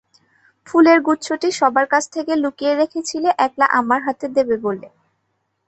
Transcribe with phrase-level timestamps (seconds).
[0.67, 4.87] ফুলের গুচ্ছটি সবার কাছ থেকে লুকিয়ে রেখেছিলে একলা আমার হাতে দেবে বলে।